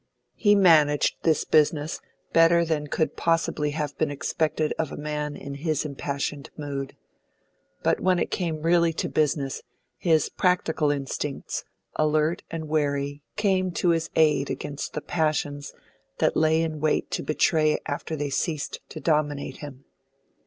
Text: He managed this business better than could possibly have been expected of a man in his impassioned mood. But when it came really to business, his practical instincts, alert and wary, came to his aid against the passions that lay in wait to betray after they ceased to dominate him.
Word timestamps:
He 0.33 0.55
managed 0.55 1.17
this 1.21 1.45
business 1.45 2.01
better 2.33 2.65
than 2.65 2.87
could 2.87 3.15
possibly 3.15 3.69
have 3.69 3.95
been 3.99 4.09
expected 4.09 4.73
of 4.79 4.91
a 4.91 4.97
man 4.97 5.35
in 5.35 5.53
his 5.53 5.85
impassioned 5.85 6.49
mood. 6.57 6.97
But 7.83 7.99
when 7.99 8.17
it 8.17 8.31
came 8.31 8.63
really 8.63 8.93
to 8.93 9.07
business, 9.07 9.61
his 9.99 10.27
practical 10.27 10.89
instincts, 10.89 11.65
alert 11.97 12.41
and 12.49 12.67
wary, 12.67 13.21
came 13.35 13.69
to 13.73 13.89
his 13.89 14.09
aid 14.15 14.49
against 14.49 14.93
the 14.93 15.01
passions 15.01 15.71
that 16.17 16.35
lay 16.35 16.63
in 16.63 16.79
wait 16.79 17.11
to 17.11 17.21
betray 17.21 17.77
after 17.85 18.15
they 18.15 18.31
ceased 18.31 18.79
to 18.89 18.99
dominate 18.99 19.57
him. 19.57 19.85